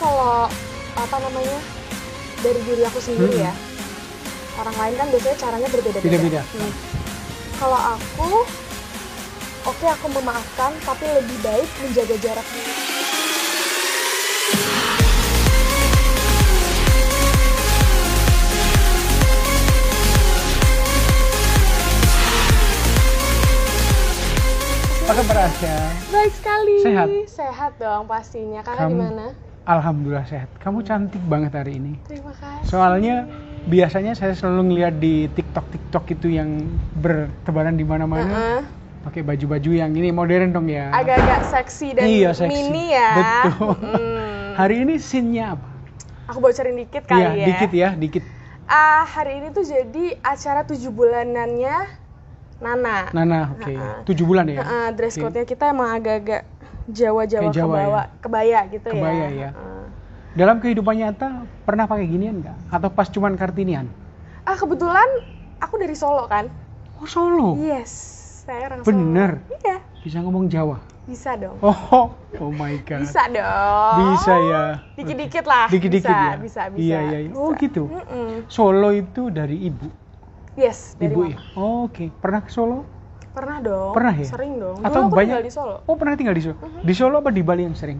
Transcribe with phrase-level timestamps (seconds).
[0.00, 0.48] kalau
[0.96, 1.58] apa namanya
[2.40, 3.46] dari diri aku sendiri Hmm.
[3.46, 3.54] ya.
[4.56, 6.02] Orang lain kan biasanya caranya berbeda-beda.
[6.02, 6.40] Beda-beda.
[6.50, 6.72] Hmm.
[7.54, 8.30] Kalau aku,
[9.66, 12.46] oke aku memaafkan, tapi lebih baik menjaga jarak.
[25.02, 25.76] Apa kabar Asya?
[26.08, 26.74] Baik sekali.
[26.80, 27.08] Sehat?
[27.26, 28.62] Sehat dong pastinya.
[28.62, 29.26] Kakak Kamu- gimana?
[29.64, 30.48] Alhamdulillah sehat.
[30.58, 32.00] Kamu cantik banget hari ini.
[32.08, 32.64] Terima kasih.
[32.66, 33.28] Soalnya
[33.68, 36.64] biasanya saya selalu ngeliat di TikTok TikTok itu yang
[36.96, 38.60] bertebaran di mana-mana Heeh.
[39.04, 40.88] pakai baju-baju yang ini modern dong ya.
[40.90, 42.48] Agak-agak seksi dan Iya, seksi.
[42.48, 43.10] mini ya.
[43.16, 43.76] Betul.
[43.84, 44.48] Mm.
[44.56, 45.66] Hari ini scene-nya apa?
[46.32, 47.46] Aku bocorin dikit kali Iya, ya.
[47.52, 48.24] dikit ya, dikit.
[48.64, 52.00] Ah, hari ini tuh jadi acara tujuh bulanannya
[52.60, 53.08] Nana.
[53.10, 53.72] Nana, oke.
[53.72, 54.04] Ha-ha.
[54.04, 54.60] Tujuh bulan ya.
[54.60, 55.26] Heeh, dress Oke.
[55.26, 56.44] code-nya kita emang agak-agak
[56.90, 59.28] Jawa-Jawa Kayak Jawa kebawa, kebaya gitu Kebaya ya.
[59.30, 59.50] ya.
[60.30, 62.70] Dalam kehidupan nyata pernah pakai ginian nggak?
[62.70, 63.86] Atau pas cuman kartinian?
[64.42, 65.08] Ah, kebetulan
[65.58, 66.46] aku dari Solo kan?
[66.96, 67.90] Oh Solo, Yes,
[68.44, 68.88] saya orang Solo.
[68.88, 69.30] bener.
[69.60, 70.78] Iya, Bisa ngomong Jawa.
[71.04, 71.58] bisa dong.
[71.58, 73.02] Oh, oh my god.
[73.02, 73.96] Bisa dong.
[74.14, 74.62] Bisa ya.
[74.94, 75.66] Dikit-dikit lah.
[75.66, 76.34] Dikit-dikit bisa, ya.
[76.38, 76.78] Bisa, bisa.
[76.78, 77.30] Iya, iya, iya.
[77.34, 77.62] Oh, bisa.
[77.66, 77.82] gitu.
[77.90, 78.46] Mm-mm.
[78.46, 79.90] Solo itu dari ibu.
[80.54, 81.34] Yes, dari ibu mama.
[81.34, 81.38] ya.
[81.58, 82.86] Oh, Oke, pernah ke Solo?
[83.30, 83.92] Pernah dong.
[83.94, 84.26] Pernah ya?
[84.26, 84.76] Sering dong.
[84.76, 85.76] Dulu Atau aku banyak- tinggal di Solo.
[85.84, 86.56] Oh pernah tinggal di Solo.
[86.58, 86.82] Mhm.
[86.82, 87.98] Di Solo apa di Bali yang sering?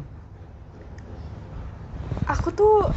[2.26, 2.90] Aku tuh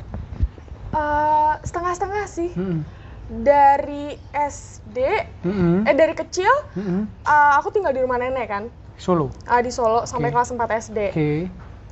[0.91, 2.51] eh, setengah-setengah sih.
[2.53, 2.81] Mm-mm.
[3.23, 4.97] Dari SD,
[5.41, 5.87] Mm-mm.
[5.87, 7.07] eh dari kecil Mm-mm.
[7.23, 8.63] eh, aku tinggal di rumah nenek kan.
[8.93, 9.33] Solo.
[9.43, 10.99] Ah, di Solo sampai kelas 4 SD.
[11.09, 11.31] Oke.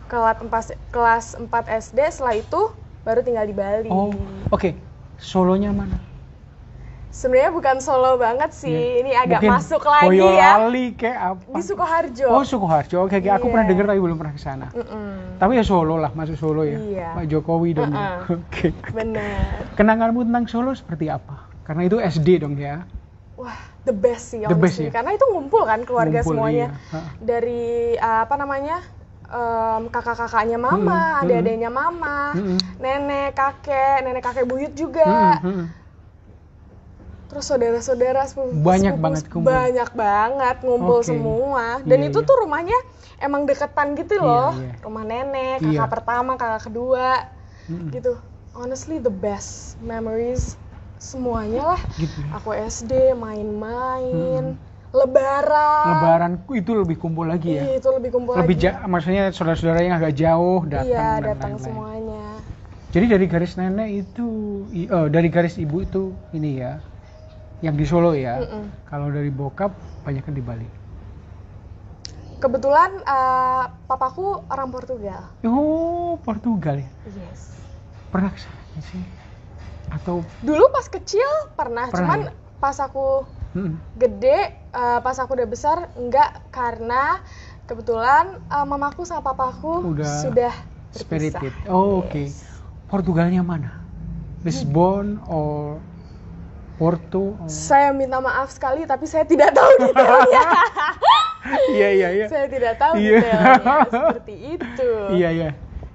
[0.06, 0.52] Kelas 4
[0.92, 1.50] kelas 4
[1.82, 2.62] SD setelah itu
[3.02, 3.90] baru tinggal di Bali.
[3.90, 4.14] Oh,
[4.50, 4.76] oke.
[5.18, 5.98] Solonya mana?
[7.12, 8.72] Sebenarnya bukan Solo banget sih.
[8.72, 9.00] Iya.
[9.04, 10.56] Ini agak Mungkin masuk lagi ya.
[10.56, 11.52] Boyolali kayak apa?
[11.52, 12.26] Di Sukoharjo.
[12.26, 12.98] Oh, Sukoharjo.
[13.04, 13.30] Oke, oke.
[13.30, 13.52] Aku Iya.
[13.52, 14.68] pernah dengar tapi belum pernah ke sana.
[14.72, 15.36] Mm-mm.
[15.36, 16.80] Tapi ya Solo lah, masuk Solo ya.
[16.80, 17.10] Iya.
[17.14, 17.92] Pak Jokowi dong.
[17.92, 18.24] ya.
[18.24, 18.40] Uh-uh.
[18.40, 18.72] Oke.
[18.90, 19.68] Bener.
[19.76, 21.52] Kenanganmu tentang Solo seperti apa?
[21.62, 22.88] Karena itu SD dong ya.
[23.36, 24.88] Wah, the best sih The best ya?
[24.90, 26.68] Karena itu ngumpul kan keluarga Ngumpul, semuanya.
[26.72, 27.02] iya.
[27.20, 27.64] Dari
[27.96, 28.80] uh, apa namanya?
[29.32, 30.76] em, kakak-kakaknya mama,
[31.16, 32.60] Mm-mm, adik-adiknya mama, Mm-mm.
[32.84, 35.40] nenek, kakek, nenek kakek buyut juga.
[35.40, 35.66] Mm-mm, mm-mm.
[37.32, 39.48] Terus saudara-saudara sepupu Banyak sepupu- banget kumpul.
[39.48, 41.08] Banyak banget ngumpul Oke.
[41.08, 41.80] semua.
[41.82, 42.28] Dan Iya, itu iya.
[42.28, 42.78] tuh rumahnya
[43.18, 44.52] emang deketan gitu Iya, loh.
[44.54, 44.72] iya.
[44.78, 45.84] Rumah nenek, kakak Iya.
[45.88, 47.24] pertama, kakak kedua,
[47.66, 47.88] Mm-mm.
[47.90, 48.20] gitu.
[48.52, 50.60] Honestly the best memories
[51.00, 51.82] semuanya lah.
[51.96, 52.20] Gitu.
[52.20, 52.36] ya.
[52.36, 54.60] Aku SD main-main,
[54.92, 55.88] lebaran.
[55.90, 57.64] Lebaran itu lebih kumpul lagi ya.
[57.64, 58.66] Iya, itu lebih kumpul lebih lagi.
[58.68, 61.64] ja- maksudnya saudara-saudara yang agak jauh datang Iya, dan datang lain-lain.
[61.64, 62.26] semuanya.
[62.92, 64.28] Jadi dari garis nenek itu
[64.70, 66.84] eh, dari garis ibu itu ini ya
[67.62, 68.42] yang di Solo ya.
[68.42, 68.66] Mm-mm.
[68.90, 70.70] Kalau dari bokap banyak di Bali.
[72.42, 75.22] Kebetulan eh, papaku orang Portugal.
[75.46, 76.90] Oh, Portugal ya.
[77.06, 77.54] Yes.
[78.10, 79.04] Pernah ke sana nggak sih?
[79.94, 82.32] Atau Dulu pas kecil pernah, Pernah cuman ya?
[82.58, 83.78] pas aku Mm-mm.
[83.94, 84.40] gede,
[84.74, 87.22] eh, pas aku udah besar enggak karena
[87.70, 90.54] kebetulan eh, mamaku sama papaku Udah sudah
[90.98, 91.38] berpisah.
[91.38, 91.54] spirited.
[91.70, 92.18] Oh, oke.
[92.18, 92.42] Yes.
[92.90, 93.72] Portugalnya mana?
[94.42, 95.78] Lisbon or
[96.82, 97.38] Porto?
[97.38, 100.42] or- Saya minta maaf sekali, tapi saya tidak tahu detailnya.
[101.74, 102.26] Iya iya iya.
[102.30, 103.18] saya tidak tahu Iya.
[103.18, 104.90] detailnya seperti itu.
[105.12, 105.50] Iya iya.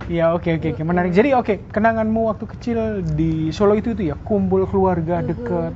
[0.07, 1.11] Iya oke oke oke menarik.
[1.11, 2.79] Jadi oke kenanganmu waktu kecil
[3.15, 5.27] di Solo itu itu ya kumpul keluarga Mhm.
[5.27, 5.73] deket.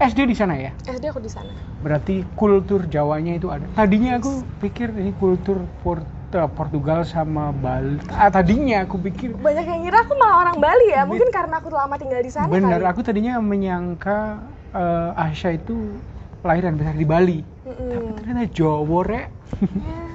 [0.00, 0.72] SD di sana ya.
[0.80, 1.52] SD aku di sana.
[1.80, 3.68] Berarti kultur Jawanya itu ada.
[3.70, 7.98] Tadinya aku pikir ini kultur Port- Portugal sama Bali.
[8.14, 11.74] Ah, tadinya aku pikir Banyak yang ngira aku malah orang Bali ya, mungkin karena aku
[11.74, 12.86] lama tinggal di sana kali.
[12.86, 14.38] Aku tadinya menyangka
[14.70, 15.98] eh, Asya itu
[16.46, 17.42] lahir dan besar di Bali.
[17.66, 17.90] Mm-mm.
[17.90, 19.26] Tapi ternyata Jawa rek.
[19.58, 20.09] Yes.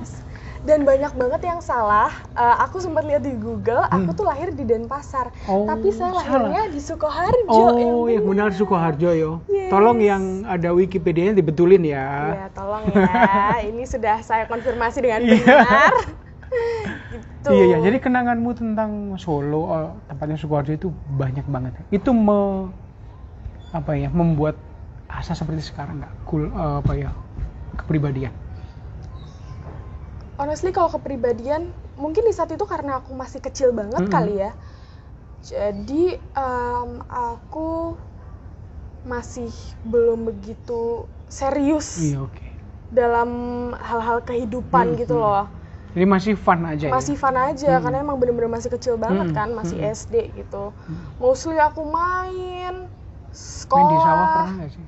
[0.66, 2.10] Dan banyak banget yang salah.
[2.34, 4.18] Eh, aku sempat lihat di Google, aku Hmm.
[4.18, 5.30] tuh lahir di Denpasar.
[5.46, 6.26] Oh, Tapi saya salah.
[6.42, 7.54] lahirnya di Sukoharjo.
[7.78, 9.32] Oh, yang benar Sukoharjo yo.
[9.46, 9.70] Yes.
[9.70, 12.34] Tolong yang ada Wikipedia-nya dibetulin ya.
[12.34, 12.98] Iya, tolong ya.
[13.70, 15.38] Ini sudah saya konfirmasi dengan Iya.
[15.38, 15.94] benar.
[17.14, 17.50] gitu.
[17.52, 17.78] Iya, iya.
[17.80, 21.78] Jadi kenanganmu tentang Solo, eh, tempatnya Sukoharjo itu banyak banget.
[21.90, 22.74] Itu me,
[23.70, 24.58] apa ya, membuat
[25.06, 26.14] asa seperti sekarang nggak?
[26.26, 27.14] Cool, eh, apa ya,
[27.78, 28.34] kepribadian.
[30.42, 34.12] Honestly kalau kepribadian mungkin di saat itu karena aku masih kecil banget Mm-mm.
[34.12, 34.52] kali ya
[35.46, 37.96] jadi em, aku
[39.06, 39.52] masih
[39.86, 42.46] belum begitu serius Iya, oke.
[42.92, 43.30] dalam
[43.78, 45.24] hal-hal kehidupan Hmm, gitu hmm.
[45.24, 45.46] loh
[45.94, 47.18] Jadi masih fun aja masih ya.
[47.22, 47.84] fun aja Hmm.
[47.84, 49.90] karena emang bener-bener masih kecil banget Hmm, kan masih hmm.
[49.98, 51.10] SD gitu Hmm.
[51.22, 52.74] mostly aku main
[53.34, 54.88] sekolah Main di sawah pernah nggak sih?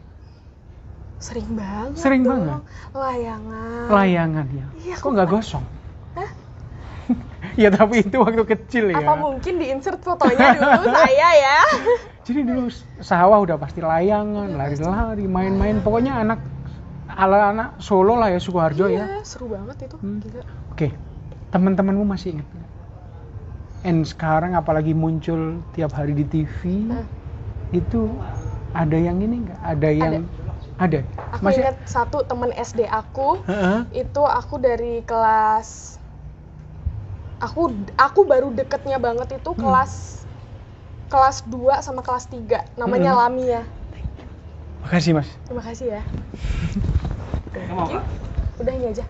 [1.18, 2.46] Sering banget Sering dong.
[2.46, 2.62] banget?
[2.94, 4.66] layangan Layangan ya.
[4.86, 5.66] Iya, Kok nggak gosong?
[6.14, 6.30] Hah?
[7.62, 9.02] ya tapi itu waktu kecil ya.
[9.02, 11.60] Apa mungkin di insert fotonya dulu saya ya?
[12.28, 12.68] Jadi dulu
[13.02, 15.80] sawah udah pasti layangan, lari-lari, main-main.
[15.82, 16.44] Pokoknya anak
[17.08, 19.08] ala anak Solo lah ya Sukoharjo ya.
[19.08, 19.98] Iya, seru banget itu.
[19.98, 20.22] Hmm.
[20.22, 20.44] Gila.
[20.76, 20.94] Oke,
[21.50, 22.48] teman-temanmu masih ingat?
[23.88, 27.08] And sekarang apalagi muncul tiap hari di TV, Nah,
[27.72, 28.12] itu
[28.76, 29.60] ada yang ini nggak?
[29.64, 30.47] Ada yang ada.
[30.78, 34.06] Aku ingat satu temen SD aku Heeh.
[34.06, 35.98] itu aku dari kelas
[37.42, 39.62] aku aku baru deketnya banget itu Hmm.
[39.62, 40.24] kelas
[41.10, 43.22] kelas 2 sama kelas 3 namanya Hmm.
[43.26, 43.62] Lamia
[44.86, 45.28] Makasih mas.
[45.44, 46.02] terima kasih ya
[47.90, 48.00] you.
[48.58, 49.06] udah ini aja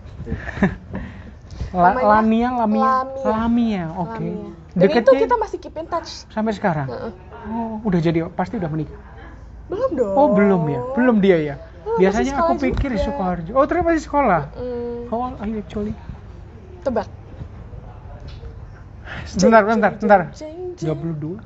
[1.68, 3.24] La Namanya Lamia, Lamia, Lamia.
[3.28, 3.84] Lamia.
[4.00, 4.24] Oke.
[4.24, 4.48] Lamia.
[4.72, 6.88] dan itu Deketnya kita masih keep in touch sampai sekarang.
[6.88, 7.12] Heeh.
[7.44, 8.96] Oh, udah jadi pasti udah menikah.
[9.68, 10.80] Belum dong Oh, belum ya.
[10.96, 11.54] Belum dia ya.
[11.84, 13.04] Oh, Biasanya aku pikir juga.
[13.04, 13.52] Sukoharjo.
[13.52, 14.42] Oh, ternyata masih sekolah.
[14.52, 15.94] Hmm, How old are you actually?
[16.80, 17.08] tebak
[19.24, 20.20] Sebentar, sebentar, sebentar.
[20.32, 20.96] Jeng, jeng.
[21.20, 21.36] 22.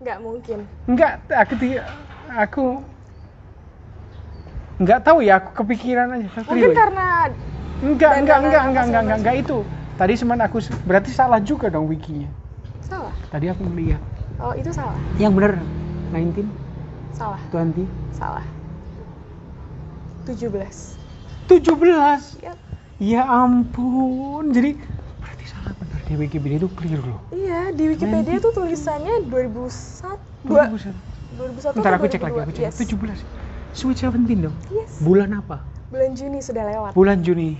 [0.00, 0.58] nggak mungkin
[0.88, 1.54] Enggak, aku
[2.32, 2.64] aku
[4.80, 6.28] enggak tahu ya, aku kepikiran aja.
[6.48, 7.28] mungkin karena
[7.80, 9.58] Enggak, enggak, enggak, enggak, enggak, enggak, enggak itu.
[9.96, 12.28] Tadi cuman aku berarti salah juga dong wikinya.
[12.80, 14.00] salah Tadi aku melihat.
[14.40, 15.52] oh itu salah Yang bener
[16.10, 16.46] 19,
[17.14, 18.44] salah 20, salah
[20.26, 20.98] 17
[21.48, 22.44] 17.
[22.44, 22.56] Yap.
[23.00, 24.52] Ya ampun.
[24.52, 24.76] Jadi
[25.18, 27.18] berarti salah benar di Wikipedia itu clear loh.
[27.32, 30.20] Iya, di Wikipedia tuh tulisannya 2001.
[30.46, 30.94] Dua- 2001.
[31.30, 32.62] 2001 Ntar aku cek lagi, aku cek.
[32.62, 32.66] 2002?
[32.66, 32.76] Yes.
[32.78, 33.20] 17.
[33.70, 34.56] Sweet 17 dong.
[34.70, 34.98] Yes.
[35.00, 35.62] Bulan apa?
[35.90, 36.90] Bulan Juni sudah lewat.
[36.94, 37.58] Bulan Juni.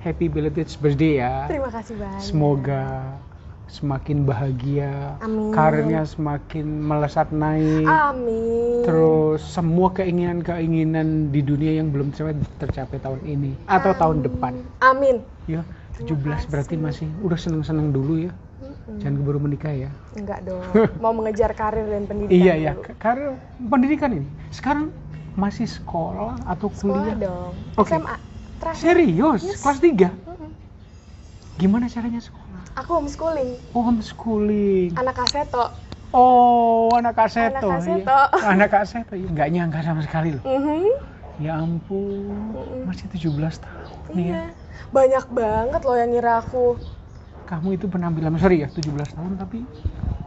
[0.00, 1.44] Happy belated birthday ya.
[1.46, 2.22] Terima kasih banyak.
[2.24, 2.82] Semoga
[3.70, 5.54] semakin bahagia, Amin.
[5.54, 7.86] karirnya semakin melesat naik.
[7.86, 8.82] Amin.
[8.82, 14.58] Terus semua keinginan-keinginan di dunia yang belum tercapai tercapai tahun ini atau tahun depan.
[14.82, 15.22] Amin.
[15.46, 15.62] Ya,
[15.94, 18.32] Terima 17 berarti masih udah seneng-seneng dulu ya.
[18.98, 19.90] Jangan keburu menikah ya.
[20.18, 20.66] Enggak dong.
[21.02, 22.34] Mau mengejar karir dan pendidikan.
[22.34, 22.90] Iya ya, dulu.
[22.98, 23.28] karena
[23.62, 24.90] pendidikan ini sekarang
[25.38, 27.16] masih sekolah atau Sekolah kuliah?
[27.16, 27.54] dong.
[27.78, 27.94] Oke.
[27.94, 28.16] SMA.
[28.60, 28.82] Terakhir.
[28.82, 29.40] Serius?
[29.46, 29.62] Yes.
[29.62, 30.10] Kelas 3?
[30.10, 30.50] Mm-mm.
[31.56, 32.59] Gimana caranya sekolah?
[32.80, 33.50] Aku homeschooling.
[33.76, 34.96] Oh, homeschooling.
[34.96, 35.64] Anak kaseto.
[36.16, 37.60] Oh, anak kaseto.
[37.60, 37.72] Anak iya.
[37.76, 38.18] kaseto.
[38.56, 39.12] Anak kaseto.
[39.20, 39.28] iya.
[39.28, 40.44] Nggak nyangka sama sekali loh.
[40.48, 40.80] Mhm.
[41.40, 42.84] Ya ampun, Mm-mm.
[42.84, 44.20] masih 17 tahun ya.
[44.20, 44.42] Iya.
[44.92, 46.76] Banyak banget loh yang ngira aku.
[47.48, 49.64] Kamu itu penampilan, sorry ya, 17 tahun tapi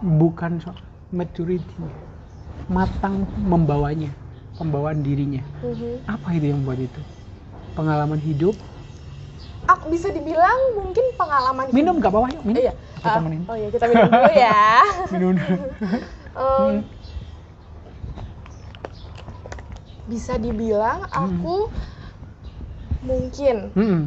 [0.01, 0.77] bukan soal
[1.13, 1.85] maturity
[2.69, 4.09] matang membawanya,
[4.57, 5.41] pembawaan dirinya.
[5.61, 6.05] Mhm.
[6.09, 7.01] Apa itu yang membuat itu?
[7.77, 8.57] Pengalaman hidup,
[9.63, 12.61] Aku bisa dibilang mungkin pengalaman minum nggak bawa yuk, minum.
[12.61, 12.73] Iya.
[13.03, 13.41] Ah, temenin.
[13.47, 14.63] oh iya, kita minum dulu ya.
[15.13, 15.65] Minum dulu.
[16.35, 16.75] Em,
[20.11, 21.71] bisa dibilang aku
[23.03, 24.01] mungkin Mm-mm.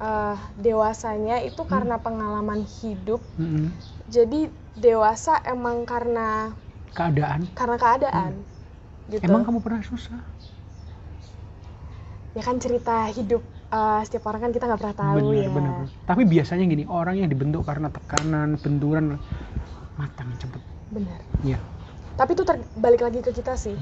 [0.00, 1.72] eh, dewasanya itu Hmm.
[1.72, 3.20] karena pengalaman hidup.
[3.40, 3.72] Mm-mm.
[4.08, 6.52] Jadi dewasa emang karena
[6.96, 7.40] Keadaan.
[7.56, 8.32] karena keadaan.
[9.08, 9.24] Gitu.
[9.24, 9.28] Hmm.
[9.32, 10.20] Emang kamu pernah susah?
[12.38, 15.50] Ya kan cerita hidup eh, setiap orang kan kita nggak pernah tahu bener, ya.
[15.50, 15.74] bener.
[16.06, 19.18] Tapi biasanya gini, orang yang dibentuk karena tekanan, benturan,
[19.98, 20.62] matang cepet.
[20.94, 21.18] Bener.
[21.42, 21.58] Iya.
[22.14, 23.74] Tapi itu terbalik lagi ke kita sih.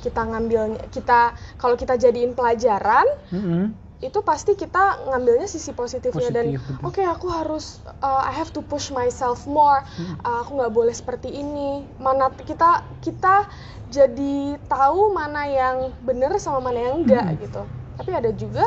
[0.00, 3.76] Kita ngambilnya kita kalau kita jadiin pelajaran Mm-mm.
[4.00, 6.88] itu pasti kita ngambilnya sisi positifnya dan Positif, betul.
[6.88, 10.16] oke aku harus uh, I have to push myself more Mm.
[10.24, 13.44] Uh, aku nggak boleh seperti ini mana kita kita
[13.92, 17.44] jadi tahu mana yang bener sama mana yang enggak Mm.
[17.44, 17.62] gitu
[18.00, 18.64] tapi ada juga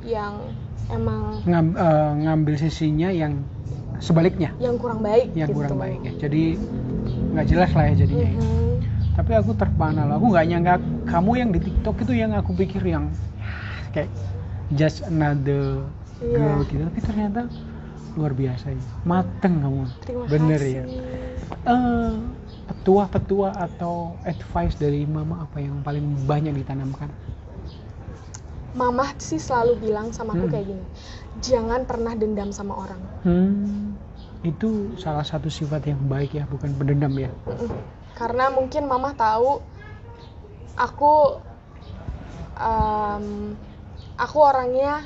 [0.00, 0.48] yang
[0.88, 3.44] emang Ngam- eh, ngambil sisinya yang
[4.00, 5.60] sebaliknya, yang kurang baik yang gitu.
[5.60, 6.12] kurang baik ya.
[6.16, 6.56] Jadi
[7.36, 8.24] nggak jelas lah ya jadinya.
[8.24, 8.40] ya.
[8.40, 8.72] Mhm.
[9.12, 10.16] Tapi aku terpana loh.
[10.16, 10.74] Aku nggak nyangka
[11.04, 14.10] kamu yang di TikTok itu yang aku pikir yang ya, kayak
[14.72, 15.84] just another
[16.16, 16.32] Iya.
[16.32, 16.82] girl gitu.
[16.88, 17.40] Tapi ternyata
[18.16, 18.84] luar biasa ya.
[19.04, 19.84] Mateng kamu.
[20.00, 20.72] Terima Bener kasih.
[20.72, 20.84] ya.
[21.68, 22.12] Eh,
[22.64, 27.12] petua-petua atau advice dari mama apa yang paling banyak ditanamkan?
[28.72, 30.52] Mamah sih selalu bilang sama aku Hmm.
[30.52, 30.84] kayak gini
[31.44, 33.94] jangan pernah dendam sama orang Hmm,
[34.42, 37.30] itu salah satu sifat yang baik ya, bukan pendendam ya.
[37.46, 37.70] Mm-mm.
[38.18, 39.62] Karena mungkin mama tahu
[40.76, 41.12] aku
[42.58, 43.56] em,
[44.18, 45.04] aku orangnya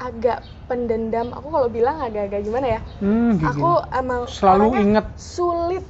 [0.00, 1.30] agak pendendam.
[1.36, 2.80] Aku kalau bilang agak-agak gimana ya?
[3.00, 3.50] Hmm, gitu.
[3.52, 5.04] Aku emang Selalu ingat.
[5.18, 5.84] sulit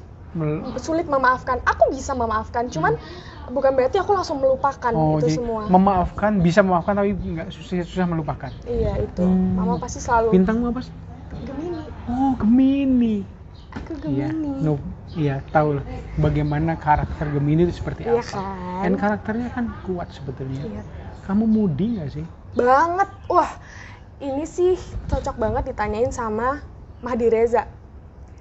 [0.82, 1.62] sulit memaafkan.
[1.64, 2.98] Aku bisa memaafkan, cuman
[3.50, 5.62] bukan berarti aku langsung melupakan oh, itu jadi semua.
[5.68, 8.50] memaafkan, bisa memaafkan tapi nggak susah, susah melupakan.
[8.66, 9.22] iya itu.
[9.22, 9.56] Hmm.
[9.58, 10.80] Mama pasti selalu Bintangmu apa?
[11.44, 11.82] Gemini.
[12.08, 13.16] Oh, Gemini.
[13.74, 14.62] Aku Iya, Gemini.
[14.62, 14.78] no,
[15.18, 15.84] iya tahu lah
[16.16, 18.38] bagaimana karakter Gemini itu seperti Iya apa.
[18.38, 18.82] kan?
[18.86, 20.62] Dan karakternya kan kuat sebetulnya.
[20.62, 20.82] Iya.
[21.26, 22.26] Kamu moody nggak sih?
[22.54, 23.50] banget wah
[24.22, 24.78] ini sih
[25.10, 26.62] cocok banget ditanyain sama
[27.02, 27.66] Mahdi Reza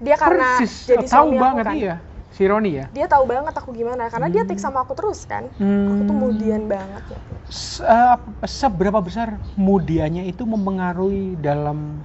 [0.02, 1.96] dia karena Persis, jadi tahu suami aku banget kan iya.
[2.34, 2.86] Si Roni ya.
[2.90, 5.50] dia tahu banget aku gimana karena dia tik sama aku terus kan
[5.90, 6.22] aku tuh Hmm.
[6.24, 7.20] mudian banget ya
[7.54, 8.18] Se- eh,
[8.50, 12.02] seberapa besar mudianya itu mempengaruhi dalam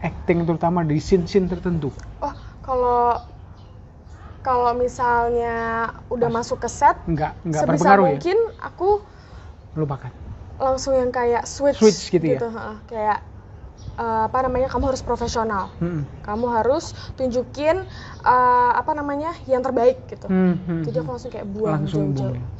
[0.00, 1.92] acting terutama di scene-scene tertentu?
[2.24, 3.20] oh kalau
[4.44, 6.36] kalau misalnya udah Pas.
[6.44, 8.12] masuk ke set Enggak, enggak sebisa berpengaruh ya?
[8.12, 8.88] mungkin aku
[9.74, 10.12] Lupakan.
[10.60, 12.40] langsung yang kayak switch, Switch gitu ya?
[12.40, 12.76] heeh.
[12.86, 13.18] kayak
[13.96, 16.02] eh, apa namanya kamu harus profesional Hmm.
[16.24, 16.84] kamu harus
[17.14, 17.76] tunjukin
[18.24, 21.14] eh, apa namanya yang terbaik gitu Hmm, hmm, jadi aku hmm.
[21.14, 22.52] langsung kayak buang langsung jauh-jauh buang.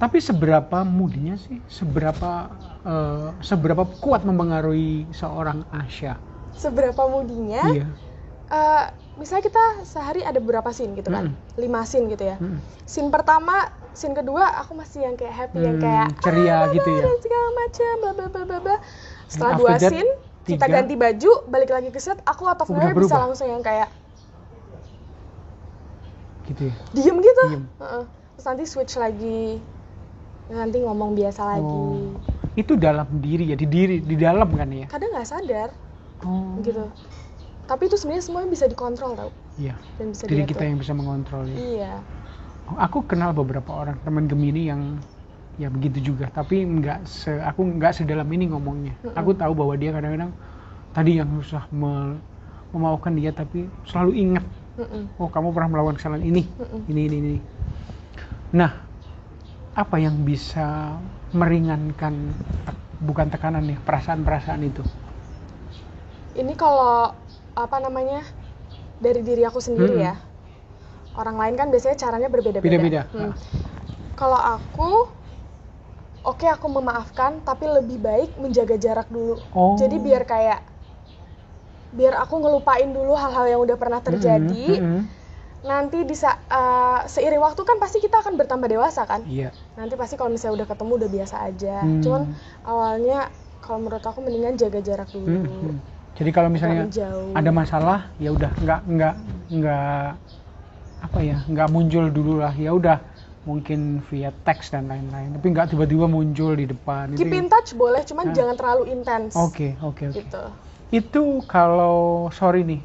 [0.00, 1.60] Tapi seberapa mudinya sih?
[1.68, 2.48] Seberapa
[2.80, 6.16] eh, seberapa kuat mempengaruhi seorang Asya?
[6.50, 7.86] seberapa mudinya Iya.
[8.50, 8.84] eh,
[9.16, 11.60] misalnya kita sehari ada berapa scene gitu kan Mm.
[11.60, 12.58] lima scene gitu ya Hmm.
[12.84, 16.88] scene pertama scene kedua aku masih yang kayak happy yang Hmm, kayak ceria "Ah, gitu
[16.88, 18.76] ya." segala macam bla bla bla bla bla
[19.28, 20.10] setelah after dua that, scene
[20.42, 20.74] kita tiga.
[20.78, 23.20] ganti baju balik lagi ke set aku out of nowhere bisa berubah.
[23.26, 23.88] langsung yang kayak
[26.42, 26.74] Gitu ya.
[26.92, 27.64] diem gitu Diem.
[27.78, 28.04] Heeh.
[28.32, 29.60] terus nanti switch lagi
[30.48, 32.18] nanti ngomong biasa lagi Oh.
[32.58, 34.86] Itu dalam diri ya, di diri, di dalam kan ya?
[34.86, 35.70] kadang nggak sadar
[36.20, 36.58] Oh.
[36.60, 36.90] gitu
[37.64, 39.78] tapi itu sebenarnya semuanya bisa dikontrol tau Iya.
[39.96, 40.50] dan bisa Diri diatur.
[40.50, 41.56] kita yang bisa mengontrol ya.
[41.56, 41.94] iya
[42.66, 44.98] Oh, Aku kenal beberapa orang teman Gemini yang
[45.60, 48.96] ya begitu juga, tapi nggak se aku nggak sedalam ini ngomongnya.
[49.04, 49.12] Mm-mm.
[49.12, 50.32] Aku tahu bahwa dia kadang-kadang
[50.96, 52.16] tadi yang susah me-
[52.72, 54.44] memaukan dia tapi selalu ingat,
[54.80, 55.04] Mm-mm.
[55.20, 56.80] oh kamu pernah melakukan kesalahan ini, Mm-mm.
[56.88, 57.38] ini, ini, ini.
[58.56, 58.72] Nah,
[59.76, 60.96] apa yang bisa
[61.30, 62.14] meringankan
[62.64, 64.82] te- bukan tekanan ya, perasaan-perasaan itu?
[66.30, 67.10] ini kalau
[67.52, 68.22] apa namanya
[69.02, 70.08] dari diri aku sendiri Mm-mm.
[70.08, 70.14] ya
[71.18, 73.02] orang lain kan biasanya caranya berbeda-beda Beda-beda.
[73.12, 73.28] Hmm.
[73.28, 73.36] Ah.
[74.14, 75.10] kalau aku
[76.24, 79.74] oke aku memaafkan tapi lebih baik menjaga jarak dulu Oh.
[79.80, 80.60] jadi biar kayak
[81.90, 85.02] biar aku ngelupain dulu hal-hal yang udah pernah terjadi Mm-mm, mm-mm.
[85.66, 89.50] nanti di sa- eh, seiring waktu kan pasti kita akan bertambah dewasa kan Iya.
[89.74, 91.98] nanti pasti kalau misalnya udah ketemu udah biasa aja Hmm.
[91.98, 92.22] cuman
[92.62, 93.18] awalnya
[93.58, 95.76] kalau menurut aku mendingan jaga jarak dulu Hmm, hmm.
[96.10, 96.84] Jadi kalau misalnya
[97.32, 99.14] ada masalah, ya udah nggak nggak
[99.56, 100.04] nggak
[101.00, 102.52] apa ya nggak muncul dulu lah.
[102.52, 103.00] Ya udah
[103.48, 105.32] mungkin via teks dan lain-lain.
[105.36, 107.16] Tapi nggak tiba-tiba muncul di depan.
[107.16, 108.36] Keep in touch boleh cuman Ah.
[108.36, 110.16] jangan terlalu intens Oke oke oke.
[110.20, 110.42] gitu
[110.90, 112.80] Itu kalau sorry nih,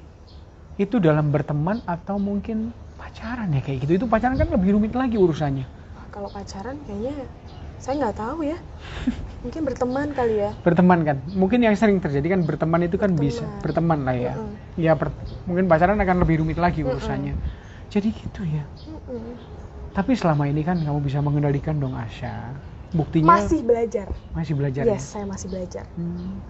[0.77, 3.91] itu dalam berteman atau mungkin pacaran ya kayak gitu.
[4.03, 5.65] Itu pacaran kan lebih rumit lagi urusannya.
[6.13, 7.27] kalau pacaran kayaknya
[7.75, 8.55] saya nggak tahu ya
[9.43, 13.45] mungkin berteman kali ya Berteman kan, mungkin yang sering terjadi kan berteman itu kan bisa
[13.61, 14.01] Berteman.
[14.01, 14.33] lah ya.
[14.33, 14.55] Mm-mm.
[14.79, 14.93] Ya
[15.45, 17.37] mungkin pacaran akan lebih rumit lagi urusannya.
[17.93, 18.63] Jadi gitu ya.
[18.89, 19.64] Mm-mm.
[19.95, 22.51] Tapi selama ini kan kamu bisa mengendalikan dong Asya.
[22.91, 24.99] Buktinya masih belajar masih belajar yes ya.
[25.15, 26.43] saya masih belajar Hmm.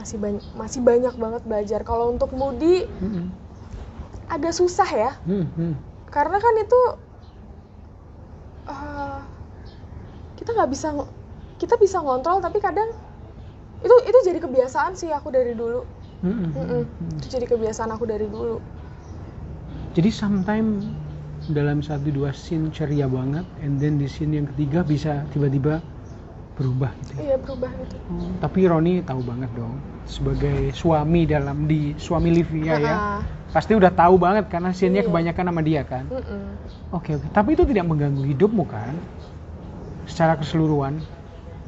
[0.00, 3.28] masih banyak masih banyak banget belajar kalau untuk Moody Hmm.
[4.28, 5.44] agak susah ya Hmm.
[5.56, 5.74] Hmm.
[6.08, 6.80] karena kan itu
[8.68, 9.20] eh,
[10.40, 10.88] kita nggak bisa
[11.60, 12.88] kita bisa ngontrol tapi kadang
[13.80, 15.84] itu itu jadi kebiasaan sih aku dari dulu
[16.20, 16.32] Hmm.
[16.36, 16.52] Hmm.
[16.52, 16.82] Mm-mm.
[16.84, 17.16] Hmm.
[17.16, 18.60] itu jadi kebiasaan aku dari dulu
[19.90, 20.86] Jadi sometimes
[21.52, 25.80] dalam satu dua scene ceria banget, and then di scene yang ketiga bisa tiba-tiba
[26.58, 27.12] berubah gitu.
[27.16, 27.22] ya.
[27.24, 29.74] iya berubah gitu Hmm, Tapi Roni tahu banget dong
[30.10, 32.96] sebagai suami dalam di suami Livia ya.
[33.54, 35.08] Pasti udah tahu banget karena scene-nya Iya.
[35.10, 36.04] kebanyakan sama dia kan.
[36.90, 37.26] Oke oke.
[37.30, 38.94] Tapi itu tidak mengganggu hidupmu kan?
[40.10, 40.98] Secara keseluruhan.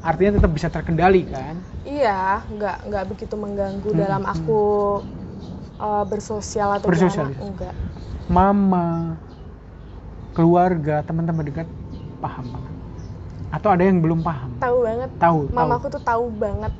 [0.03, 1.55] Artinya tetap bisa terkendali kan?
[1.83, 4.31] iya nggak nggak begitu mengganggu Hmm, dalam hmm.
[4.33, 4.51] aku
[5.79, 7.33] eh, bersosial atau Bersosialisasi.
[7.35, 7.75] gimana enggak
[8.31, 8.85] Mama,
[10.33, 11.67] keluarga, teman-teman dekat
[12.19, 12.73] paham banget.
[13.53, 14.49] Atau ada yang belum paham?
[14.57, 15.55] tahu banget Tahu, tahu.
[15.55, 16.73] mamaku tuh tahu banget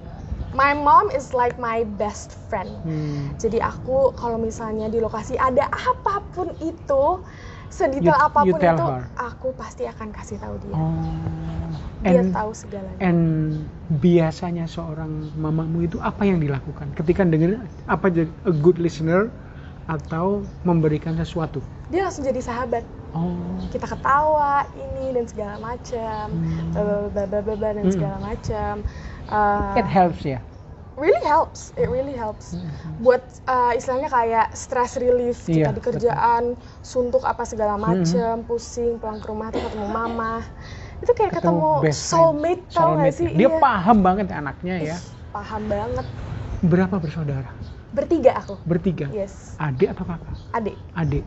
[0.54, 3.34] my mom is like my best friend Hmm.
[3.38, 7.04] jadi aku kalau misalnya di lokasi ada apa pun itu
[7.68, 9.04] sedetail You- apa pun you itu her.
[9.18, 11.70] aku pasti akan kasih tahu dia Oh.
[12.04, 13.22] dia And, tahu segalanya and
[14.00, 16.92] biasanya seorang mamamu itu apa yang dilakukan?
[16.94, 19.32] Ketika dengerin apa jadi a good listener
[19.86, 21.60] atau memberikan sesuatu?
[21.86, 23.62] dia langsung jadi sahabat Oh.
[23.70, 26.74] kita ketawa ini dan segala macam Hmm.
[26.74, 27.94] bla bla bla bla bla dan Hmm.
[27.94, 28.74] segala macam
[29.24, 30.44] Uh, It helps ya.
[30.94, 32.70] really helps it really helps Hmm.
[33.00, 36.44] buat uh, istilahnya kayak stress relief Iya, kita di kerjaan
[36.82, 40.44] suntuk apa segala macem pusing pulang ke rumah tuh ketemu mama
[41.00, 42.12] itu kayak ketemu, best friend.
[42.14, 43.28] soulmate tau Soulmate gak sih.
[43.32, 43.60] Dia Iya.
[43.60, 44.96] paham banget anaknya ya.
[44.96, 46.06] Ih, paham banget
[46.62, 47.52] Berapa bersaudara?
[47.94, 49.08] Bertiga aku Bertiga.
[49.10, 50.34] yes Adik atau kakak?
[50.52, 51.24] adik Adik.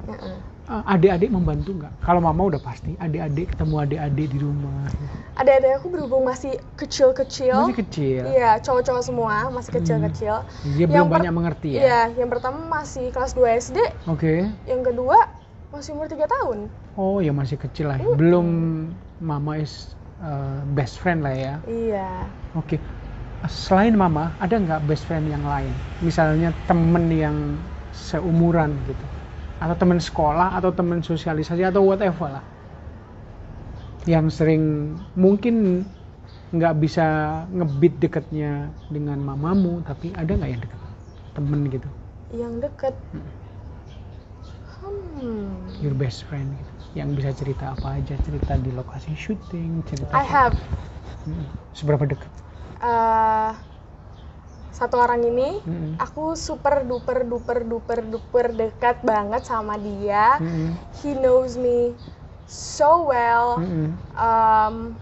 [0.66, 1.94] Eh, Adik-adik membantu nggak?
[2.02, 2.98] Kalau mama udah pasti.
[2.98, 4.90] Adik-adik ketemu adik-adik di rumah.
[5.36, 8.22] adik-adik aku berhubung masih kecil-kecil Masih kecil.
[8.26, 11.80] iya cowok-cowok semua masih kecil-kecil Dia Yang belum banyak mengerti ya.
[11.80, 14.50] iya yang pertama masih kelas 2 SD Oke.
[14.64, 15.30] yang kedua
[15.70, 18.00] masih umur 3 tahun Oh ya masih kecil lah.
[18.00, 18.16] Mm-mm.
[18.16, 18.46] Belum
[19.18, 21.54] mama is uh, best friend lah ya.
[21.68, 22.80] iya Oke.
[23.44, 25.84] Selain mama, ada nggak best friend yang lain?
[26.00, 27.36] Misalnya temen yang
[27.92, 29.06] seumuran gitu,
[29.62, 32.44] atau temen sekolah, atau temen sosialisasi, atau whatever lah.
[34.06, 34.62] Yang sering
[35.18, 35.54] mungkin
[36.54, 37.04] nggak bisa
[37.56, 40.80] ngebit deketnya dengan mamamu, tapi ada nggak yang deket?
[41.36, 41.88] Temen gitu,
[42.30, 43.30] yang deket hmm
[45.82, 46.72] your best friend gitu.
[46.96, 50.16] Yang bisa cerita apa aja, cerita di lokasi syuting, cerita.
[50.16, 50.56] I have
[51.26, 51.50] Mm.
[51.74, 52.45] Seberapa dekat?
[52.80, 53.52] Uh,
[54.70, 55.96] satu orang ini Mm-mm.
[55.96, 60.76] aku super duper duper duper duper dekat banget sama dia Mm-mm.
[61.00, 61.96] he knows me
[62.44, 63.96] so well Mm-mm.
[64.12, 64.92] um,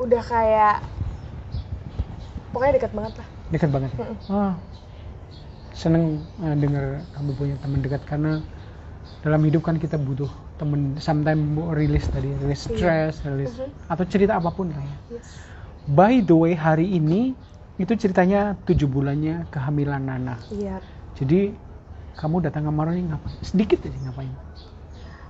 [0.00, 0.80] udah kayak
[2.48, 3.90] pokoknya dekat banget lah dekat banget?
[3.94, 4.16] Mm-mm.
[4.32, 4.52] oh
[5.76, 8.40] seneng uh, dengar kamu punya teman dekat karena
[9.20, 11.44] dalam hidup kan kita butuh temen sometimes
[11.76, 12.72] rilis tadi rilis Iya.
[12.72, 13.68] stress rilis Mhm.
[13.86, 15.47] atau cerita apa pun lah ya yes.
[15.88, 17.32] By the way hari ini
[17.78, 20.36] itu ceritanya tujuh bulannya kehamilan Nana.
[20.52, 20.82] Iya.
[21.16, 21.54] Jadi
[22.18, 23.38] kamu datang ke Maroni ngapain?
[23.40, 24.32] Sedikit aja ngapain?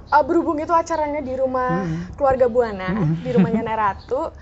[0.08, 2.16] Uh, berhubung itu acaranya di rumah Mm-mm.
[2.16, 3.20] keluarga Buana Mm-mm.
[3.20, 4.32] di rumahnya Neratu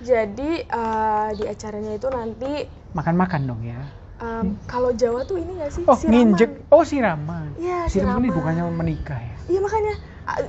[0.00, 2.52] jadi uh, di acaranya itu nanti
[2.96, 3.76] makan-makan dong ya.
[4.20, 5.84] Um, kalau Jawa tuh ini gak sih?
[5.84, 6.36] Oh siraman.
[6.36, 6.50] nginjek.
[6.72, 8.36] Oh siraman Iya, siraman ini siraman.
[8.36, 9.36] bukannya menikah ya?
[9.48, 9.94] Iya makanya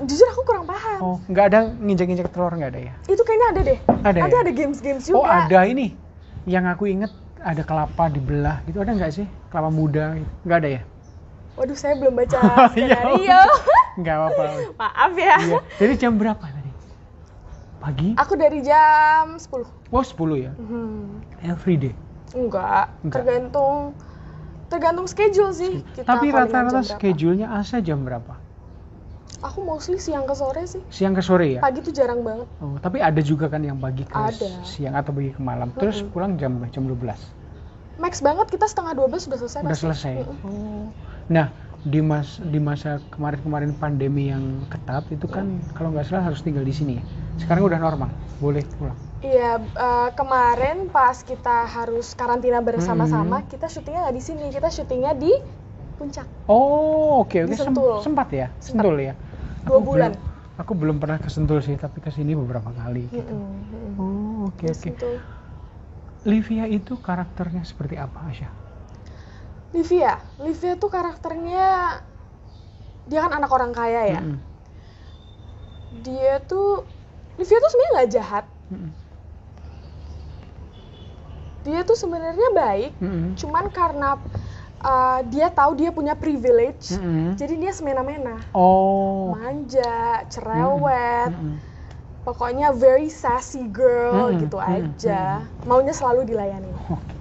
[0.02, 1.00] jujur aku kurang paham.
[1.00, 3.80] oh nggak ada nginjek-nginjek telur nggak ada ya Itu kayaknya ada deh.
[4.02, 4.42] Ada Nanti ya?
[4.42, 5.16] ada games-games juga.
[5.16, 5.88] Oh ada ini,
[6.46, 10.30] yang aku inget ada kelapa dibelah gitu ada nggak sih kelapa muda gitu.
[10.44, 10.82] nggak ada ya?
[11.52, 13.42] Waduh saya belum baca Ya skenario.
[14.00, 14.44] Nggak apa-apa.
[14.82, 15.36] Maaf ya.
[15.42, 15.60] iya.
[15.76, 16.72] Jadi jam berapa tadi?
[17.78, 18.10] Pagi?
[18.16, 19.92] Aku dari jam 10.
[19.92, 20.52] Oh 10 ya?
[20.56, 21.94] Hmm, Every day.
[22.32, 23.14] enggak, Enggak.
[23.20, 23.92] tergantung
[24.66, 25.84] tergantung schedule sih.
[25.92, 28.40] Kita Tapi rata-rata schedule-nya asa jam berapa?
[29.42, 30.82] Aku mostly siang ke sore sih.
[30.94, 31.62] Siang ke sore ya?
[31.66, 32.48] Pagi tuh jarang banget.
[32.62, 34.50] Oh, tapi ada juga kan yang pagi ke Ada.
[34.62, 35.74] siang atau pagi ke malam.
[35.74, 36.14] Terus Mm-mm.
[36.14, 36.62] pulang jam?
[36.70, 37.22] Jam 12.
[38.02, 39.62] Max banget kita setengah 12 sudah selesai.
[39.66, 39.84] Udah pasti.
[39.84, 40.14] selesai.
[40.22, 40.46] Mm-mm.
[40.46, 40.86] Oh.
[41.30, 41.48] Nah,
[41.82, 46.62] di mas di masa kemarin-kemarin pandemi yang ketat itu kan kalau nggak salah harus tinggal
[46.66, 47.04] di sini ya.
[47.42, 48.98] Sekarang udah normal, boleh pulang.
[49.22, 53.52] Iya, eh, kemarin pas kita harus karantina bersama-sama, Mm-hmm.
[53.54, 55.32] kita syutingnya nggak di sini, kita syutingnya di
[55.98, 56.26] puncak.
[56.50, 57.98] Oh, oke oke Sem- Sentul.
[58.04, 58.48] sempat ya?
[58.58, 58.66] Sempat.
[58.66, 59.14] Sentul ya.
[59.66, 60.12] Dua Aku bulan.
[60.14, 60.22] belum-
[60.62, 63.34] aku belum pernah ke Sentul sih, tapi ke sini beberapa kali gitu.
[63.36, 64.00] Mm-mm.
[64.00, 64.74] Oh, oke oke.
[64.74, 65.14] Sentul.
[66.26, 68.50] Livia itu karakternya seperti apa, Asya?
[69.72, 71.68] Livia, Livia tuh karakternya
[73.10, 74.22] dia kan anak orang kaya ya.
[74.22, 74.38] Mm-mm.
[76.06, 76.88] Dia tuh
[77.40, 78.46] Livia tuh sebenarnya nggak jahat.
[78.72, 78.92] Mm-mm.
[81.62, 83.38] Dia tuh sebenarnya baik, Mm-mm.
[83.38, 84.18] cuman karena
[84.84, 87.38] uh, dia tahu dia punya privilege, Mm-mm.
[87.38, 89.32] jadi dia semena-mena, Oh.
[89.34, 91.56] manja, cerewet, Mm-mm.
[92.26, 95.46] pokoknya very sassy girl Mm-mm, gitu mm-mm, aja.
[95.66, 96.72] Maunya selalu dilayani.
[96.92, 97.16] Oke.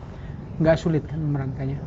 [0.60, 1.78] Nggak sulit kan memerankannya?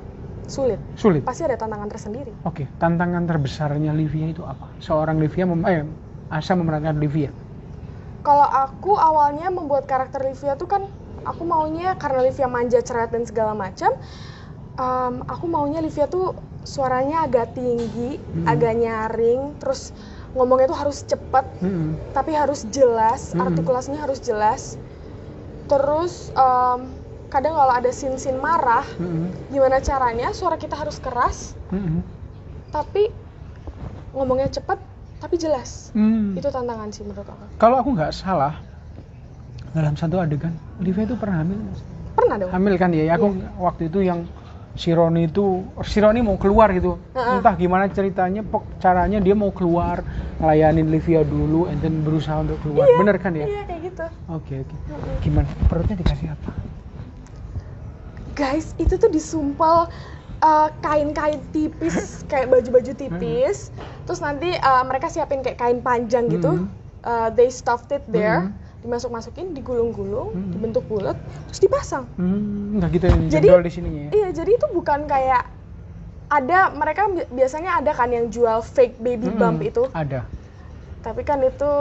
[0.50, 1.24] Sulit, Sulit.
[1.24, 2.34] pasti ada tantangan tersendiri.
[2.44, 4.68] Oke, tantangan terbesarnya Livia itu apa?
[4.84, 5.86] Seorang Livia mem eh,
[6.30, 7.30] Asa memerankan Livia.
[8.24, 10.84] Kalau aku awalnya membuat karakter Livia tuh kan
[11.28, 13.92] aku maunya karena Livia manja, cerewet dan segala macam.
[14.78, 16.34] Um, aku maunya Livia tuh
[16.64, 18.48] suaranya agak tinggi, Mm-mm.
[18.48, 19.92] agak nyaring, terus
[20.32, 22.00] ngomongnya tuh harus cepet, Mm-mm.
[22.16, 23.44] tapi harus jelas, Mm-mm.
[23.44, 24.80] artikulasinya harus jelas.
[25.68, 26.96] Terus um,
[27.28, 29.32] kadang kalau ada scene-scene marah, Mm-mm.
[29.52, 32.00] gimana caranya suara kita harus keras, Mm-mm.
[32.72, 33.12] tapi
[34.14, 34.80] ngomongnya cepet,
[35.20, 35.92] tapi jelas.
[35.98, 36.38] Mm.
[36.38, 37.46] Itu tantangan sih menurut aku.
[37.60, 38.62] Kalau aku nggak salah,
[39.74, 41.60] dalam satu adegan, Livia itu pernah hamil.
[42.14, 42.52] Pernah dong?
[42.54, 43.18] Hamil kan ya?
[43.18, 44.30] Aku waktu itu yang
[44.74, 46.98] si Roni itu, si Roni mau keluar gitu.
[47.14, 50.02] Entah gimana ceritanya, pok caranya dia mau keluar,
[50.42, 52.90] ngelayanin Livia dulu, and then berusaha untuk keluar.
[52.90, 53.46] Iya, Bener kan ya?
[53.46, 54.06] Iya kayak gitu.
[54.30, 54.76] Oke oke.
[54.90, 55.16] Mm-mm.
[55.22, 55.48] Gimana?
[55.70, 56.52] Perutnya dikasih apa?
[58.34, 59.86] Guys, itu tuh disumpel
[60.42, 61.96] uh, kain-kain tipis,
[62.32, 63.70] kayak baju-baju tipis.
[64.10, 66.66] Terus nanti uh, mereka siapin kayak kain panjang gitu.
[67.04, 68.63] Uh, they stuffed it there, Mhm.
[68.84, 70.52] Dimasuk-masukin, digulung-gulung, Mhm.
[70.52, 71.16] dibentuk bulat,
[71.48, 72.06] terus dipasang.
[72.14, 74.12] Hmm, nggak gitu yang Jadi- di sininya ya?
[74.14, 75.44] Iya, jadi itu bukan kayak
[76.28, 79.40] ada mereka bi- biasanya ada kan yang jual fake baby Mm-mm.
[79.40, 80.28] bump itu, Ada.
[81.00, 81.72] tapi kan itu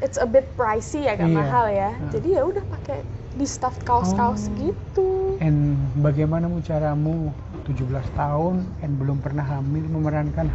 [0.00, 1.36] it's a bit pricey agak Iya.
[1.36, 1.90] mahal ya.
[1.90, 2.10] Hmm.
[2.10, 4.54] Jadi ya udah pakai di stuffed kaos-kaos Oh.
[4.58, 5.08] gitu.
[5.38, 10.50] And bagaimana mu caramu 17 tahun and belum pernah hamil memerankan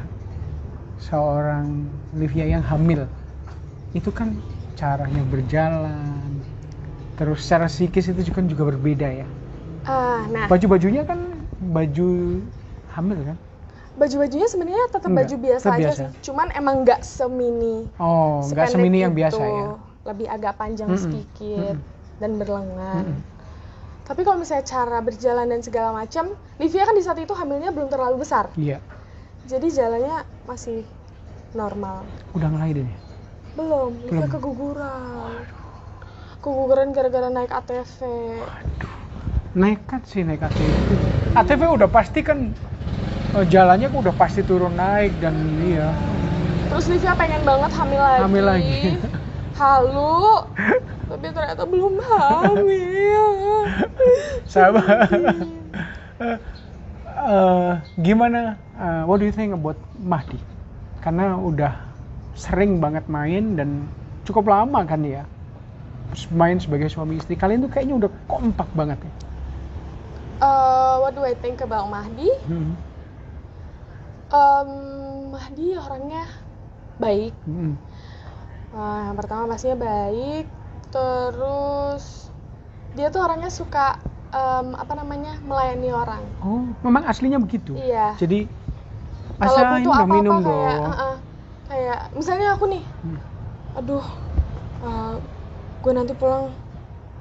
[0.99, 3.07] seorang Livia yang hamil?
[3.91, 4.35] Itu kan
[4.79, 6.29] caranya berjalan.
[7.17, 9.27] Terus secara psikis itu juga juga berbeda ya.
[9.85, 11.19] Ah, nah, Baju-bajunya kan
[11.57, 12.09] baju
[12.93, 13.37] hamil kan?
[13.95, 16.03] baju-bajunya sebenarnya tetap Enggak, baju biasa tetap aja biasa.
[16.03, 16.07] sih.
[16.25, 19.19] Cuman emang nggak semini Oh, nggak semini yang itu.
[19.19, 19.67] biasa ya.
[20.05, 21.79] Lebih agak panjang Mm-mm, sedikit mm-mm.
[22.21, 23.05] dan berlengan.
[23.05, 23.17] Mm-mm.
[24.07, 26.25] Tapi kalau misalnya cara berjalan dan segala macam,
[26.61, 28.53] Livia kan di saat itu hamilnya belum terlalu besar.
[28.57, 28.79] Iya,
[29.45, 30.17] Jadi jalannya
[30.49, 30.83] masih
[31.55, 32.09] normal.
[32.35, 32.99] udah ngelahirin ya?
[33.55, 34.31] Belum, Livia Belum.
[34.35, 35.31] keguguran.
[36.43, 37.97] Keguguran gara-gara naik ATV.
[39.55, 40.67] Nekat sih naik ATV.
[41.33, 42.51] ATV udah pasti kan
[43.33, 45.95] eh, jalannya udah pasti turun naik dan iya.
[46.67, 48.21] Terus Livia pengen banget hamil lagi.
[48.27, 48.79] Hamil lagi.
[49.59, 50.51] Halu.
[51.07, 53.25] Tapi ternyata belum hamil.
[54.51, 55.07] Sabar.
[57.25, 58.53] Eh, gimana?
[58.77, 60.37] eh, what do you think about Mahdi?
[61.01, 61.73] Karena udah
[62.35, 63.87] sering banget main dan
[64.27, 65.23] cukup lama kan ya.
[66.31, 67.39] Main sebagai suami istri.
[67.39, 69.13] Kalian tuh kayaknya udah kompak banget ya.
[70.43, 72.27] Uh, what do I think about Mahdi?
[72.47, 72.75] Hmm.
[74.29, 74.71] Um,
[75.31, 76.27] Mahdi orangnya
[76.99, 77.31] baik.
[77.47, 77.79] Hmm.
[78.75, 80.45] Uh, yang pertama pastinya baik.
[80.91, 82.31] Terus
[82.95, 83.99] dia tuh orangnya suka
[84.31, 86.23] um, apa namanya melayani orang.
[86.43, 87.75] Oh, memang aslinya begitu.
[87.75, 88.15] Iya.
[88.19, 88.47] Jadi
[89.35, 90.83] Kalau butuh udah apa-apa minum kayak, dong.
[90.87, 91.15] uh-uh,
[91.65, 93.19] kayak misalnya aku nih, Hmm.
[93.75, 94.05] aduh,
[94.81, 95.15] uh,
[95.81, 96.49] gue nanti pulang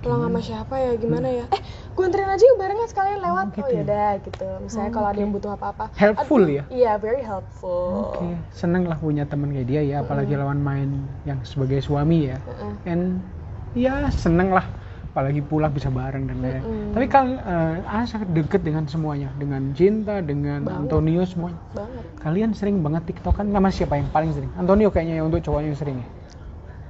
[0.04, 1.48] pulang sama siapa ya gimana ya?
[1.48, 1.60] Eh,
[1.96, 3.46] gue anterin aja yuk barengan sekalian lewat.
[3.56, 3.80] gitu Oh, ya?
[3.80, 4.48] ya udah gitu.
[4.60, 5.84] Misalnya Oh, kalau ada yang butuh apa-apa.
[5.96, 6.64] Helpful Aduh, ya?
[6.68, 8.12] Iya, very helpful.
[8.12, 10.92] Oke, seneng lah punya temen kayak dia ya, apalagi lawan main
[11.24, 12.36] yang sebagai suami ya.
[12.44, 12.76] Uh-uh.
[12.84, 13.24] And
[13.72, 14.68] ya seneng lah,
[15.14, 16.58] apalagi pulang bisa bareng dan lain.
[16.58, 16.90] Mm-mm.
[16.90, 20.90] Tapi kan eh, Ana sangat deket dengan semuanya, dengan Cinta, dengan Banget.
[20.90, 21.54] Antonio semuanya.
[21.70, 22.04] Banget.
[22.18, 24.50] Kalian sering banget tiktokan nama siapa yang paling sering?
[24.58, 26.08] Antonio kayaknya yang untuk cowoknya yang sering ya.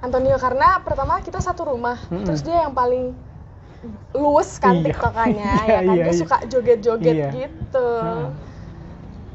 [0.01, 2.25] Antonio karena pertama kita satu rumah, Mm-mm.
[2.25, 3.13] terus dia yang paling
[4.17, 4.85] luwes kan Iya.
[4.89, 6.21] tiktokannya, Iya, ya kan iya, dia iya.
[6.25, 7.29] suka joget-joget Iya.
[7.29, 7.89] gitu.
[8.01, 8.29] Heeh.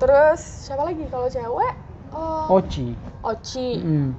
[0.01, 1.73] Terus siapa lagi kalau cewek?
[2.09, 2.97] Oh, Oci.
[3.21, 3.69] Oci.
[3.77, 4.09] Mm.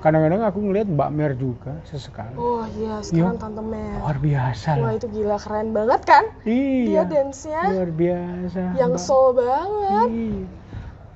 [0.00, 2.32] Kadang-kadang aku ngeliat Mbak Mer juga sesekali.
[2.34, 3.42] Oh iya, sekarang Iya.
[3.42, 4.00] Tante Mer.
[4.00, 6.24] Luar biasa Wah itu gila keren banget kan?
[6.42, 6.84] Iya.
[6.86, 8.60] Dia dance-nya Luar biasa.
[8.74, 10.44] yang Mbak- soul banget, Iya.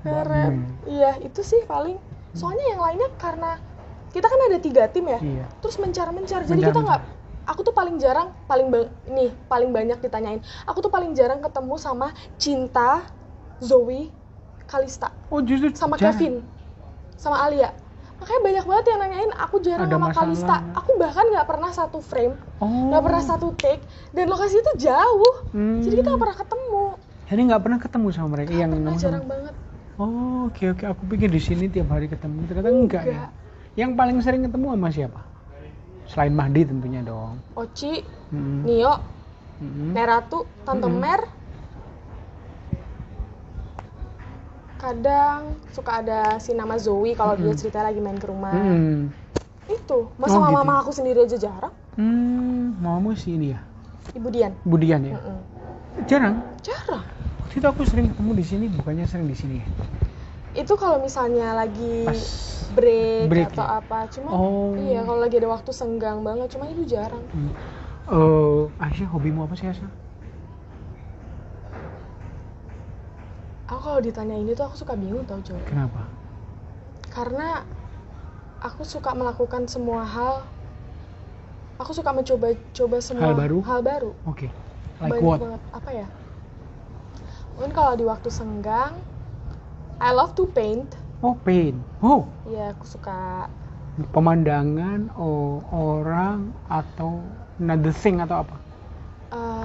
[0.05, 0.55] Keren.
[0.85, 1.97] Iya itu sih paling.
[2.33, 3.57] Soalnya yang lainnya karena
[4.11, 5.44] kita kan ada tiga tim ya, Iya.
[5.59, 6.44] terus mencar-mencar.
[6.44, 7.03] Jadi kita nggak,
[7.47, 10.38] aku tuh paling jarang, paling ba- nih paling banyak ditanyain.
[10.66, 13.01] Aku tuh paling jarang ketemu sama Cinta,
[13.59, 14.12] Zoe,
[14.64, 16.14] Kalista, Oh justru sama jarang.
[16.14, 16.35] Kevin,
[17.16, 17.73] sama Alia.
[18.14, 20.22] Makanya banyak banget yang nanyain aku jarang Ada sama masalah.
[20.22, 20.57] Kalista.
[20.74, 22.88] Aku bahkan nggak pernah satu frame, Oh.
[22.88, 25.35] nggak pernah satu take, dan lokasi itu jauh.
[25.50, 25.83] Hmm.
[25.83, 26.85] Jadi kita nggak pernah ketemu.
[27.24, 29.55] Jadi nggak pernah ketemu sama mereka yang Pernah jarang banget.
[29.94, 33.11] Oh oke oke aku pikir di sini tiap hari ketemu ternyata enggak, ya.
[33.14, 33.31] Enggak.
[33.74, 35.20] Yang paling sering ketemu sama siapa?
[36.05, 37.38] Selain Mahdi tentunya dong.
[37.55, 38.62] Oci, Hmm.
[38.62, 38.94] Nio,
[39.55, 39.94] Hmm.
[39.94, 40.98] Neratu, Tante Mm-mm.
[40.98, 41.22] Mer.
[44.85, 47.57] Kadang suka ada si nama Zoe kalau dia Mm-mm.
[47.57, 48.53] cerita lagi main ke rumah.
[48.53, 49.09] Hmm.
[49.64, 50.61] Itu, masa Oh, mama gitu.
[50.61, 51.73] mama aku sendiri aja jarang.
[51.97, 53.64] Hmm, mamamu sih ini ya,
[54.12, 54.53] Ibu Dian.
[54.61, 55.16] Budian ya.
[55.16, 55.40] Mm-mm.
[56.05, 56.37] Jarang.
[56.61, 57.01] Jarang.
[57.40, 59.66] Waktu itu aku sering ketemu di sini, bukannya sering di sini ya.
[60.53, 62.20] Itu kalau misalnya lagi Pas
[62.77, 63.81] break, break atau ya?
[63.81, 63.99] apa.
[64.12, 64.77] Cuma Oh.
[64.77, 67.25] iya kalau lagi ada waktu senggang banget, cuma itu jarang.
[67.33, 67.49] Hmm.
[68.05, 70.04] Eh, Aisyah hobimu apa sih Aisyah?
[73.64, 75.64] Aku kalau ditanya ini tuh aku suka bingung tau jawab.
[75.64, 76.05] Kenapa?
[77.09, 77.64] Karena
[78.61, 80.44] aku suka melakukan semua hal.
[81.81, 83.59] Aku suka mencoba-coba semua Hal baru?
[83.64, 84.11] Hal baru.
[84.29, 84.53] Oke.
[85.00, 85.38] Like Banyak what?
[85.40, 85.62] banget.
[85.72, 86.07] Apa ya?
[87.57, 88.92] Mungkin kalau di waktu senggang,
[89.98, 90.92] I love to paint.
[91.24, 91.79] Oh, paint.
[92.05, 93.48] Oh, Iya, aku suka
[94.12, 97.22] pemandangan, oh, orang atau
[97.62, 98.57] another thing atau apa?
[99.33, 99.63] um,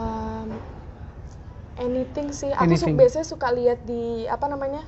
[1.79, 2.51] anything sih.
[2.53, 2.95] Aku su- Anything.
[2.99, 4.83] biasanya suka lihat di apa namanya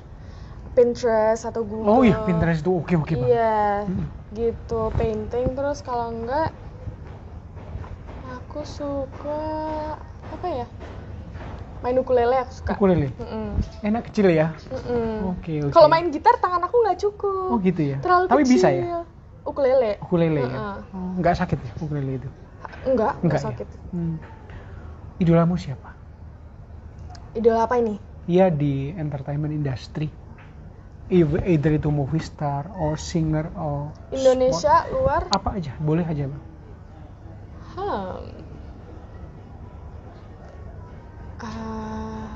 [0.76, 1.92] Pinterest atau Google.
[1.92, 3.28] Oh iya, Pinterest itu oke oke banget.
[3.32, 3.54] Iya,
[3.88, 4.06] Mm.
[4.38, 5.46] gitu painting.
[5.58, 6.48] Terus kalau enggak,
[8.36, 9.40] aku suka
[10.32, 10.66] apa ya?
[11.82, 12.72] Main ukulele aku suka.
[12.78, 13.06] Ukulele.
[13.18, 13.46] Mm-mm.
[13.82, 14.46] Enak kecil ya.
[15.34, 15.74] Oke oke.
[15.74, 17.50] Kalau main gitar tangan aku nggak cukup.
[17.50, 17.96] Oh gitu ya.
[17.98, 18.54] Terlalu Tapi kecil.
[18.54, 18.84] bisa ya.
[19.42, 19.92] Ukulele.
[19.98, 20.46] Ukulele ya.
[20.46, 20.74] Heeh.
[20.94, 22.28] Oh, nggak sakit ya ukulele itu?
[22.86, 23.46] Enggak, enggak Enggak ya?
[23.50, 23.68] sakit.
[23.92, 24.14] Hmm.
[25.22, 26.01] Idolamu siapa?
[27.32, 27.96] Idola apa ini?
[28.28, 30.12] Iya di entertainment industry.
[31.12, 35.28] Either itu movie star or singer or Indonesia, luar.
[35.28, 35.36] sport.
[35.36, 36.44] apa aja boleh aja bang
[37.72, 38.20] Hmm.
[41.40, 42.28] Ah,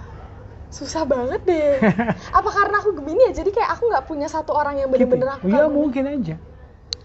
[0.72, 1.76] susah banget deh.
[2.40, 3.44] Apa karena aku Gemini ya?
[3.44, 6.40] Jadi kayak aku nggak punya satu orang yang bener-bener aku Iya mungkin aja.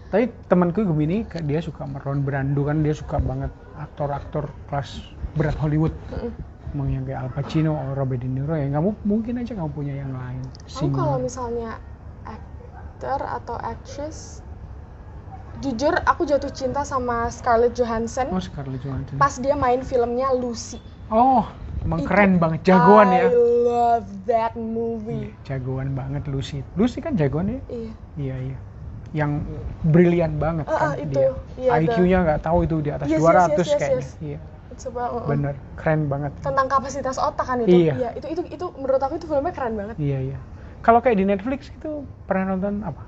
[0.08, 4.96] Tapi temanku Gemini dia suka Marlon Brando kan dia suka banget aktor-aktor kelas
[5.36, 5.92] berat Hollywood.
[6.10, 6.51] Mm-mm.
[6.72, 10.12] Emang yang kayak Al Pacino, Robert De Niro ya kamu mungkin aja kamu punya yang
[10.16, 10.40] lain.
[10.72, 11.76] Aku kalau misalnya
[12.24, 14.40] actor atau actress,
[15.60, 19.20] jujur aku jatuh cinta sama Scarlett Johansson Oh Scarlett Johansson.
[19.20, 20.80] pas dia main filmnya Lucy.
[21.12, 21.44] Oh,
[21.84, 23.28] emang Itu keren banget, jagoan I ya.
[23.68, 25.28] love that movie.
[25.28, 26.64] Iya, jagoan banget Lucy.
[26.72, 27.60] Lucy kan jagoan ya?
[27.68, 27.92] Iya.
[28.16, 28.58] Iya iya.
[29.12, 29.44] Yang
[29.84, 31.20] brilian banget Ah, kan ah, itu.
[31.20, 31.28] dia.
[31.60, 34.08] Iya, IQ-nya nggak tahu itu di atas Yes, yes, 200 yes, yes, kayaknya.
[34.08, 34.24] yes.
[34.24, 34.38] Iya,
[34.72, 35.54] It's about, uh, bener.
[35.76, 36.32] Keren banget.
[36.40, 37.92] tentang kapasitas otak kan itu.
[37.92, 38.16] Iya.
[38.16, 40.00] itu itu itu menurut aku itu filmnya keren banget.
[40.00, 40.38] Iya iya.
[40.80, 43.04] Kalau kayak di Netflix itu pernah nonton apa?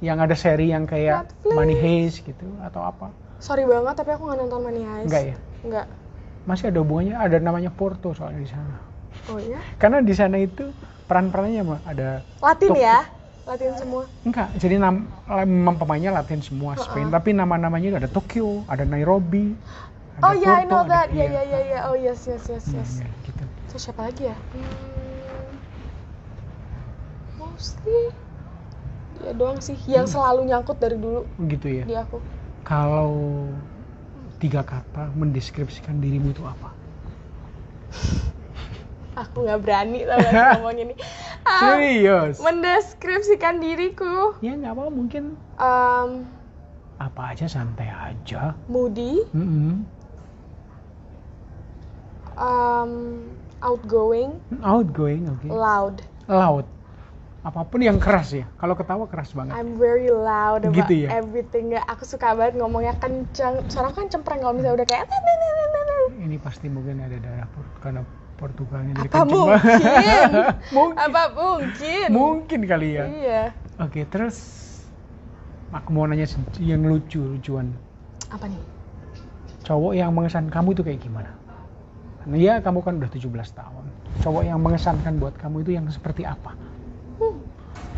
[0.00, 1.52] Yang ada seri yang kayak Netflix.
[1.52, 3.12] Money Heist gitu atau apa?
[3.36, 5.06] Sorry banget tapi aku nggak nonton Money Heist.
[5.12, 5.36] Enggak ya?
[5.68, 5.86] Enggak.
[6.48, 8.80] Masih ada hubungannya, ada namanya Porto soalnya di sana.
[9.28, 9.60] Oh iya.
[9.76, 10.72] Karena di sana itu
[11.04, 12.98] peran-perannya ada Latin Tok- ya?
[13.50, 14.06] Latin semua.
[14.22, 19.58] enggak, jadi nam, memang pemainnya Latin semua Spain, tapi nama-namanya ada Tokyo, ada Nairobi,
[20.20, 21.08] ada Oh iya, I Porto, know that.
[21.12, 21.24] Iya.
[21.32, 21.78] iya, iya, iya.
[21.88, 22.92] Oh yes, yes, yes, Iya, yes.
[22.92, 23.44] iya, gitu.
[23.68, 24.36] Terus siapa lagi ya?
[24.52, 25.58] Hmm,
[27.38, 28.00] mostly
[29.20, 30.14] dia doang sih yang Hmm.
[30.14, 31.86] selalu nyangkut dari dulu Gitu ya.
[31.86, 32.18] di aku.
[32.64, 33.10] Kalau
[34.42, 36.70] tiga kata mendeskripsikan dirimu itu apa?
[39.22, 40.94] Aku nggak berani tau sih ngomong ini.
[41.46, 42.38] Ah, Serius?
[42.40, 44.34] mendeskripsikan diriku.
[44.44, 45.24] Ya nggak apa mungkin
[45.60, 46.24] Um,
[47.06, 48.54] apa aja santai aja.
[48.68, 49.86] moody, Mm-mm.
[52.36, 52.92] Um,
[53.60, 55.46] outgoing, Outgoing, oke.
[55.48, 55.96] loud.
[56.26, 56.66] Loud.
[57.40, 58.44] Apa pun yang keras ya.
[58.60, 59.56] Kalau ketawa keras banget.
[59.56, 61.16] I'm very loud about Gitu ya?
[61.16, 61.72] everything.
[61.72, 63.64] Nggak, aku suka banget ngomongnya kenceng.
[63.72, 65.08] Suara kan cempreng kalau misalnya udah kayak
[66.20, 67.48] Ini pasti mungkin ada darah
[67.80, 68.04] karena
[68.36, 69.56] Portugalnya jadi apa mungkin?
[70.76, 70.96] mungkin.
[71.00, 72.06] apa mungkin?
[72.12, 73.04] Mungkin kali ya.
[73.08, 73.42] Iya.
[73.80, 74.36] Oke, terus
[75.72, 76.28] aku mau nanya
[76.60, 77.72] yang lucu lucuan.
[78.28, 78.60] Apa nih?
[79.64, 81.30] Cowok yang mengesan kamu itu kayak gimana?
[82.28, 83.84] Nah, ya kamu kan udah 17 tahun.
[84.20, 86.52] Cowok yang mengesankan buat kamu itu yang seperti apa?
[87.16, 87.40] Hmm.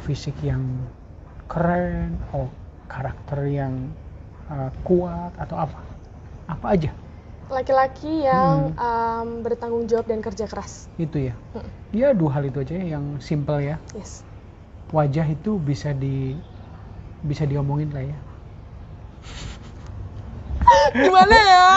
[0.07, 0.63] Fisik yang
[1.51, 2.47] keren, oh
[2.87, 3.91] karakter yang
[4.47, 5.79] uh, kuat atau apa?
[6.47, 6.91] Apa aja?
[7.51, 10.87] Laki-laki yang um, bertanggung jawab dan kerja keras.
[11.03, 11.35] Itu ya.
[11.59, 11.67] Hmm.
[11.91, 13.77] Ya dua hal itu aja yang simple ya.
[13.99, 14.23] Yes.
[14.95, 16.39] Wajah itu bisa di
[17.27, 18.19] bisa diomongin lah ya.
[20.93, 21.69] Gimana ya?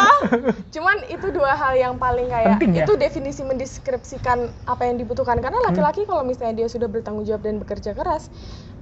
[0.76, 2.86] Cuman itu dua hal yang paling kayak Penting ya?
[2.86, 7.60] itu definisi mendeskripsikan apa yang dibutuhkan karena laki-laki kalau misalnya dia sudah bertanggung jawab dan
[7.62, 8.28] bekerja keras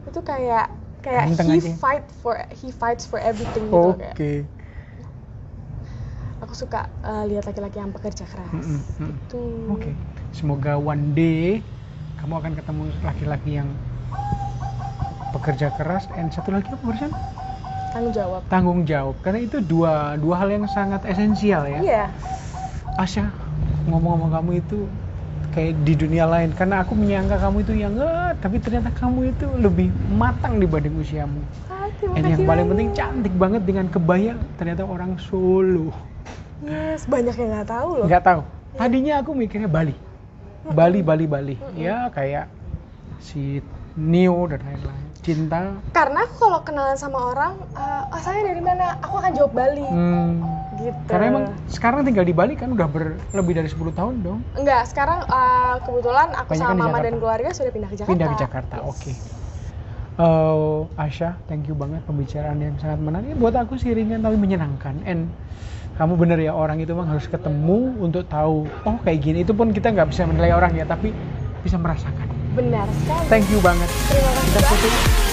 [0.04, 0.67] itu kayak
[1.04, 1.71] kayak he aja.
[1.80, 3.99] fight for he fights for everything gitu Oke.
[3.99, 4.15] kayak.
[6.43, 8.52] Aku suka uh, lihat laki-laki yang bekerja keras.
[8.52, 9.13] Mm-mm, mm.
[9.15, 9.43] Itu.
[9.71, 9.91] Oke.
[10.36, 11.63] Semoga one day
[12.19, 13.69] kamu akan ketemu laki-laki yang
[15.32, 17.12] pekerja keras dan satu lagi apa barusan?
[17.93, 18.41] Tanggung jawab.
[18.49, 19.15] Tanggung jawab.
[19.21, 21.79] Karena itu dua dua hal yang sangat esensial ya.
[21.79, 22.03] Iya.
[22.97, 23.29] Asya,
[23.89, 24.89] ngomong-ngomong kamu itu
[25.53, 29.45] kayak di dunia lain karena aku menyangka kamu itu yang enggak, tapi ternyata kamu itu
[29.62, 31.41] lebih matang dibanding usiamu.
[31.69, 35.93] Ah, terima Dan yang paling penting cantik banget dengan kebaya ternyata orang Solo.
[36.63, 38.08] Yes, banyak yang nggak tahu loh.
[38.08, 38.41] nggak tahu
[38.79, 39.93] tadinya aku mikirnya Bali
[40.63, 42.47] Bali Bali Bali ya kayak
[43.19, 43.60] si
[43.99, 48.99] Neo dan lain-lain cinta Karena aku kalau kenalan sama orang, uh, asalnya dari mana?
[48.99, 49.81] Aku akan jawab Bali.
[49.81, 50.31] hmm,
[50.73, 50.99] Gitu.
[51.05, 54.83] karena emang sekarang tinggal di Bali kan udah ber, lebih dari 10 tahun dong Enggak,
[54.86, 57.05] sekarang uh, kebetulan aku Banyak sama kan mama Jakarta.
[57.05, 58.12] dan keluarga sudah pindah ke Jakarta.
[58.12, 58.86] pindah ke Jakarta Yes.
[58.86, 59.12] oke
[60.13, 63.33] Eh, Asya, thank you banget pembicaraan yang sangat menarik.
[63.33, 65.01] Buat aku sih ringan tapi menyenangkan.
[65.03, 65.25] And
[65.93, 69.41] kamu bener ya orang itu memang harus ketemu untuk tahu oh kayak gini.
[69.41, 71.09] Itu pun kita nggak bisa menilai orang ya, tapi
[71.62, 72.29] bisa merasakan.
[72.53, 73.25] Benar sekali.
[73.33, 73.89] Thank you banget.
[74.09, 74.49] Terima kasih.
[74.53, 74.69] Banyak.
[74.69, 75.32] foto.